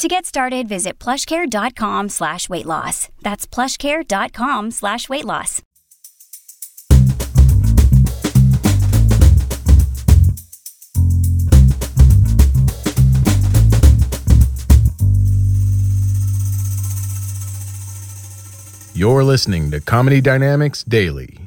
[0.00, 3.10] To get started, visit plushcare.com slash weight loss.
[3.20, 5.60] That's plushcare.com slash weight loss.
[18.94, 21.40] You're listening to Comedy Dynamics Daily.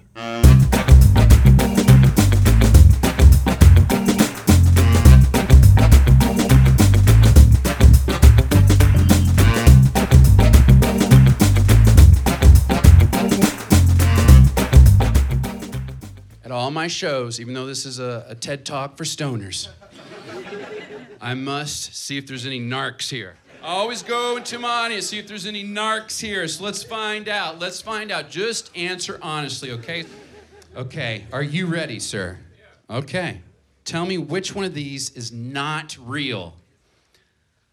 [16.54, 19.68] All my shows, even though this is a, a TED Talk for stoners,
[21.20, 23.36] I must see if there's any narcs here.
[23.64, 26.46] I always go into my audience, see if there's any narcs here.
[26.48, 27.60] So let's find out.
[27.60, 28.30] Let's find out.
[28.30, 30.06] Just answer honestly, okay?
[30.76, 32.40] Okay, are you ready, sir?
[32.90, 33.42] Okay.
[33.86, 36.56] Tell me which one of these is not real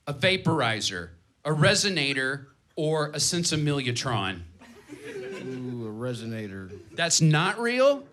[0.06, 1.10] a vaporizer,
[1.44, 4.40] a resonator, or a sensimilatron.
[4.92, 6.72] Ooh, a resonator.
[6.92, 8.05] That's not real?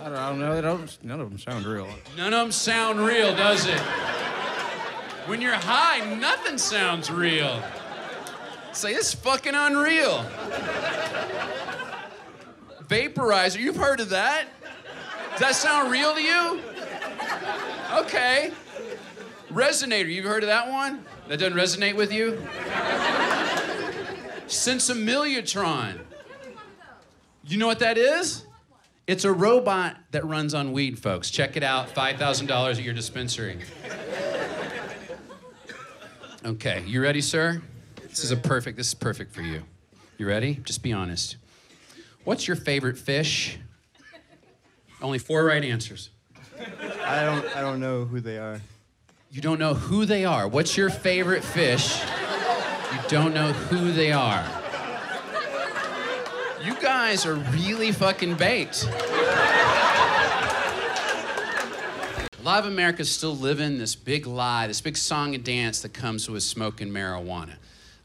[0.00, 0.54] I don't, know.
[0.54, 1.88] They don't, none of them sound real.
[2.16, 3.80] None of them sound real, does it?
[5.26, 7.62] When you're high, nothing sounds real.
[8.72, 10.24] Say, it's fucking unreal.
[12.86, 14.46] Vaporizer, you've heard of that?
[15.32, 16.60] Does that sound real to you?
[17.92, 18.52] Okay.
[19.50, 21.04] Resonator, you've heard of that one?
[21.28, 22.42] That doesn't resonate with you?
[24.46, 26.00] Sensimilatron.
[27.44, 28.44] You know what that is?
[29.08, 31.30] It's a robot that runs on weed, folks.
[31.30, 31.94] Check it out.
[31.94, 33.58] $5,000 at your dispensary.
[36.44, 37.62] Okay, you ready, sir?
[38.02, 39.62] This is a perfect, this is perfect for you.
[40.18, 40.56] You ready?
[40.62, 41.38] Just be honest.
[42.24, 43.58] What's your favorite fish?
[45.00, 46.10] Only four right answers.
[47.02, 48.60] I don't I don't know who they are.
[49.30, 50.46] You don't know who they are.
[50.46, 52.02] What's your favorite fish?
[52.92, 54.44] You don't know who they are.
[56.64, 58.84] You guys are really fucking baked.
[58.84, 58.88] A
[62.42, 66.28] lot of Americans still living this big lie, this big song and dance that comes
[66.28, 67.54] with smoking marijuana.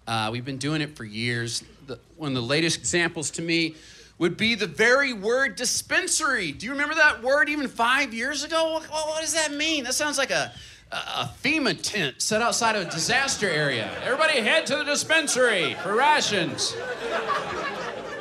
[0.05, 1.63] Uh, we've been doing it for years.
[1.87, 3.75] The, one of the latest examples to me
[4.19, 6.51] would be the very word dispensary.
[6.51, 8.73] Do you remember that word even five years ago?
[8.73, 9.83] What, what does that mean?
[9.83, 10.53] That sounds like a,
[10.91, 13.89] a, a FEMA tent set outside of a disaster area.
[14.03, 16.75] Everybody head to the dispensary for rations.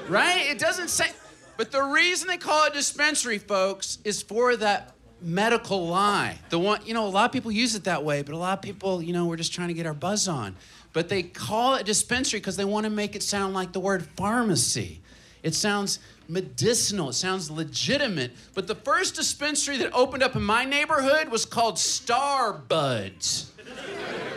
[0.08, 0.46] Right?
[0.50, 1.10] It doesn't say.
[1.56, 6.38] But the reason they call it dispensary, folks, is for that medical lie.
[6.50, 8.58] The one, you know, a lot of people use it that way, but a lot
[8.58, 10.56] of people, you know, we're just trying to get our buzz on.
[10.92, 14.06] But they call it dispensary because they want to make it sound like the word
[14.16, 15.00] pharmacy.
[15.42, 15.98] It sounds
[16.28, 18.32] medicinal, it sounds legitimate.
[18.54, 23.52] But the first dispensary that opened up in my neighborhood was called Star Buds.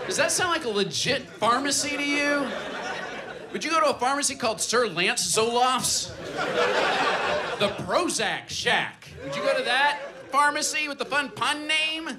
[0.05, 2.47] Does that sound like a legit pharmacy to you?
[3.55, 6.07] Would you go to a pharmacy called Sir Lance Zoloft's?
[7.57, 9.07] The Prozac Shack.
[9.23, 12.09] Would you go to that pharmacy with the fun pun name?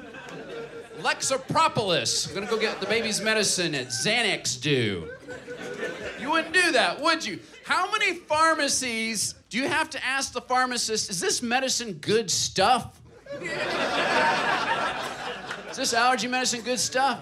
[1.01, 2.27] Lexapropolis.
[2.27, 5.11] I'm gonna go get the baby's medicine at Xanax Do.
[6.19, 7.39] You wouldn't do that, would you?
[7.67, 12.99] How many pharmacies do you have to ask the pharmacist, is this medicine good stuff?
[15.71, 17.21] Is this allergy medicine good stuff?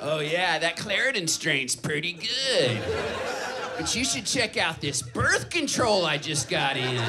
[0.00, 2.80] Oh, yeah, that Claritin strain's pretty good.
[3.76, 7.02] But you should check out this birth control I just got in.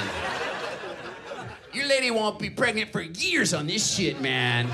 [1.72, 4.68] Your lady won't be pregnant for years on this shit, man.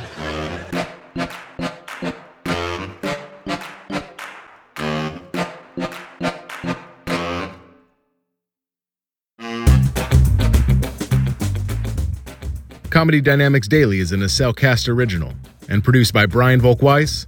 [12.89, 15.33] Comedy Dynamics Daily is an Cellcast original
[15.67, 17.27] and produced by Brian Volk-Weiss,